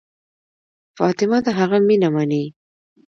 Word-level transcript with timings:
فاطمه 0.97 1.39
د 1.45 1.47
هغه 1.59 1.77
مینه 1.87 2.09
مني. 2.15 2.43